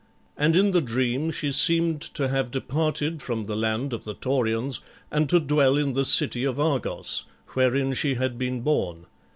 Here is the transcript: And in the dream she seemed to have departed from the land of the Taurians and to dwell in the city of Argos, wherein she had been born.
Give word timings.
And 0.35 0.55
in 0.55 0.71
the 0.71 0.81
dream 0.81 1.29
she 1.29 1.51
seemed 1.51 2.01
to 2.15 2.27
have 2.27 2.49
departed 2.49 3.21
from 3.21 3.43
the 3.43 3.55
land 3.55 3.93
of 3.93 4.03
the 4.03 4.15
Taurians 4.15 4.79
and 5.11 5.29
to 5.29 5.39
dwell 5.39 5.75
in 5.77 5.93
the 5.93 6.05
city 6.05 6.43
of 6.43 6.59
Argos, 6.59 7.25
wherein 7.49 7.93
she 7.93 8.15
had 8.15 8.35
been 8.39 8.61
born. 8.61 9.05